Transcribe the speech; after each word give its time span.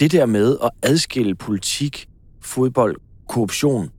det 0.00 0.12
der 0.12 0.26
med 0.26 0.56
at 0.62 0.70
adskille 0.82 1.34
politik, 1.34 2.08
fodbold, 2.40 2.96
korruption, 3.28 3.90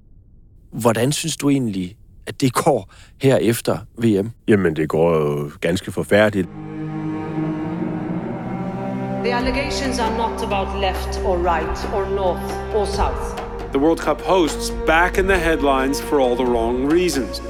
hvordan 0.71 1.11
synes 1.11 1.37
du 1.37 1.49
egentlig, 1.49 1.95
at 2.27 2.41
det 2.41 2.53
går 2.53 2.93
her 3.21 3.37
efter 3.37 3.77
VM? 3.97 4.31
Jamen, 4.47 4.75
det 4.75 4.89
går 4.89 5.15
jo 5.15 5.51
ganske 5.61 5.91
forfærdeligt. 5.91 6.47
The 9.23 9.35
allegations 9.35 9.99
are 9.99 10.17
not 10.17 10.43
about 10.43 10.81
left 10.81 11.21
or 11.25 11.37
right 11.37 11.93
or 11.93 12.09
north 12.15 12.75
or 12.75 12.85
south. 12.85 13.41
The 13.71 13.79
World 13.79 13.99
Cup 13.99 14.21
hosts 14.21 14.73
back 14.87 15.17
in 15.17 15.25
the 15.25 15.37
headlines 15.37 16.01
for 16.01 16.19
all 16.19 16.35
the 16.35 16.45
wrong 16.45 16.93
reasons. 16.93 17.41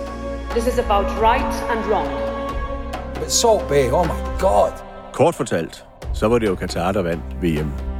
This 0.55 0.67
is 0.67 0.79
about 0.79 1.05
right 1.21 1.53
and 1.71 1.85
wrong. 1.89 2.09
But 3.13 3.31
Salt 3.31 3.67
Bay, 3.69 3.91
oh 3.91 4.05
my 4.05 4.39
god. 4.39 4.71
Kort 5.13 5.35
fortalt, 5.35 5.85
så 6.13 6.27
var 6.27 6.39
det 6.39 6.47
jo 6.47 6.55
Katar, 6.55 6.91
der 6.91 7.01
vandt 7.01 7.23
VM. 7.41 7.90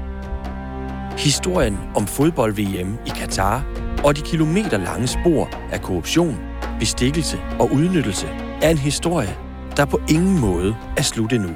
Historien 1.18 1.78
om 1.96 2.08
fodbold-VM 2.08 2.98
i 3.06 3.10
Katar 3.10 3.64
og 4.04 4.18
de 4.18 4.22
kilometer 4.22 4.78
lange 4.78 5.08
spor 5.08 5.50
af 5.72 5.82
korruption, 5.82 6.38
bestikkelse 6.80 7.38
og 7.60 7.70
udnyttelse 7.74 8.28
er 8.62 8.70
en 8.70 8.78
historie, 8.78 9.36
der 9.78 9.86
på 9.86 10.02
ingen 10.10 10.40
måde 10.40 10.76
er 10.98 11.02
slut 11.02 11.34
endnu. 11.34 11.50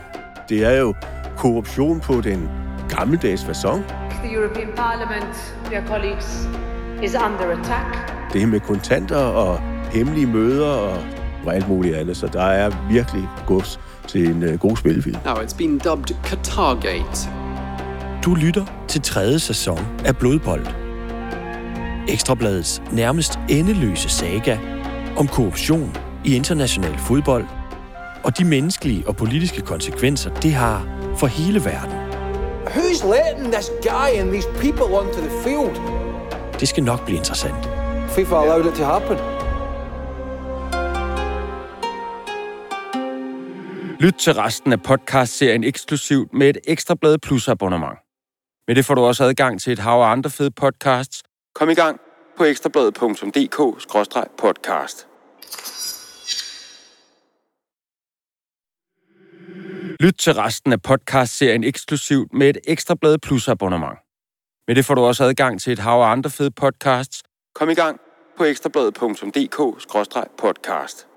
Det 0.49 0.65
er 0.65 0.79
jo 0.79 0.93
korruption 1.37 1.99
på 1.99 2.21
den 2.21 2.49
gammeldags 2.89 3.43
façon. 3.43 3.81
The 4.23 4.33
European 4.33 4.67
Parliament, 4.75 5.55
dear 5.69 5.87
colleagues, 5.87 6.47
is 7.03 7.15
under 7.15 7.59
attack. 7.59 8.13
Det 8.33 8.41
her 8.41 8.47
med 8.47 8.59
kontanter 8.59 9.17
og 9.17 9.59
hemmelige 9.91 10.27
møder 10.27 10.67
og, 10.69 10.97
og 11.45 11.55
alt 11.55 11.67
muligt 11.67 11.95
andet. 11.95 12.17
Så 12.17 12.27
der 12.27 12.43
er 12.43 12.71
virkelig 12.89 13.29
gods 13.47 13.79
til 14.07 14.29
en 14.29 14.43
uh, 14.43 14.59
god 14.59 14.77
spillefilm. 14.77 15.17
Now 15.25 15.35
it's 15.35 15.57
been 15.57 15.77
dubbed 15.77 16.15
Qatargate. 16.23 17.44
Du 18.25 18.35
lytter 18.35 18.85
til 18.87 19.01
tredje 19.01 19.39
sæson 19.39 19.79
af 20.05 20.17
Blodbold. 20.17 20.65
Ekstrabladets 22.07 22.81
nærmest 22.91 23.39
endeløse 23.49 24.09
saga 24.09 24.57
om 25.17 25.27
korruption 25.27 25.97
i 26.25 26.35
international 26.35 26.97
fodbold 26.97 27.45
og 28.23 28.37
de 28.37 28.45
menneskelige 28.45 29.07
og 29.07 29.15
politiske 29.15 29.61
konsekvenser, 29.61 30.33
det 30.33 30.53
har 30.53 30.87
for 31.17 31.27
hele 31.27 31.65
verden. 31.65 31.97
Who's 32.65 33.15
letting 33.15 33.53
this 33.53 33.71
guy 33.81 34.19
and 34.19 34.29
these 34.31 34.47
people 34.59 34.97
onto 34.99 35.19
the 35.19 35.31
field? 35.43 35.75
Det 36.59 36.67
skal 36.67 36.83
nok 36.83 37.05
blive 37.05 37.17
interessant. 37.17 37.69
FIFA 38.09 38.35
allowed 38.35 38.65
it 38.65 38.73
to 38.73 38.83
happen. 38.83 39.17
Lyt 43.99 44.13
til 44.13 44.33
resten 44.33 44.73
af 44.73 44.81
podcast-serien 44.81 45.63
eksklusivt 45.63 46.33
med 46.33 46.49
et 46.49 46.57
Ekstrablad 46.67 47.17
Plus 47.17 47.47
abonnement. 47.47 48.04
Med 48.67 48.75
det 48.75 48.85
får 48.85 48.95
du 48.95 49.01
også 49.01 49.23
adgang 49.23 49.61
til 49.61 49.73
et 49.73 49.79
hav 49.79 50.01
af 50.01 50.11
andre 50.11 50.29
fede 50.29 50.51
podcasts. 50.51 51.23
Kom 51.55 51.69
i 51.69 51.73
gang 51.73 51.99
på 52.37 52.43
ekstrabladet.dk-podcast. 52.43 55.07
Lyt 59.99 60.15
til 60.19 60.33
resten 60.33 60.73
af 60.73 60.81
podcast-serien 60.81 61.63
eksklusivt 61.63 62.33
med 62.33 62.49
et 62.49 62.57
Ekstrablad 62.67 63.17
Plus 63.17 63.47
abonnement. 63.47 63.97
Med 64.67 64.75
det 64.75 64.85
får 64.85 64.95
du 64.95 65.01
også 65.01 65.23
adgang 65.23 65.61
til 65.61 65.73
et 65.73 65.79
hav 65.79 66.01
af 66.01 66.11
andre 66.11 66.29
fede 66.29 66.51
podcasts. 66.51 67.23
Kom 67.55 67.69
i 67.69 67.73
gang 67.73 67.99
på 68.37 68.43
ekstrabladet.dk-podcast. 68.43 71.14